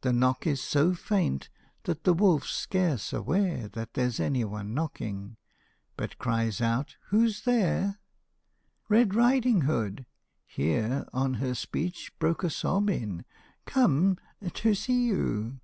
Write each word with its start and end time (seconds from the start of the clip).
The 0.00 0.10
knock 0.14 0.46
is 0.46 0.62
so 0.62 0.94
faint, 0.94 1.50
that 1.82 2.04
the 2.04 2.14
wolf's 2.14 2.48
scarce 2.48 3.12
aware 3.12 3.68
That 3.68 3.92
there 3.92 4.08
's 4.10 4.18
any 4.18 4.42
one 4.42 4.72
knocking, 4.72 5.36
but 5.98 6.16
cries 6.16 6.62
out," 6.62 6.96
Who 7.08 7.28
's 7.28 7.42
there? 7.42 8.00
39 8.88 8.88
LITTLE 8.88 8.88
RED 8.88 9.14
RIDING 9.14 9.60
HOOD." 9.60 9.68
Red 9.68 9.76
Riding 9.76 9.80
Hood" 9.96 10.06
here 10.46 11.06
on 11.12 11.34
her 11.34 11.54
speech 11.54 12.18
broke 12.18 12.42
a 12.42 12.48
sob 12.48 12.88
in" 12.88 13.26
Come 13.66 14.16
to 14.54 14.74
see 14.74 15.04
you." 15.08 15.60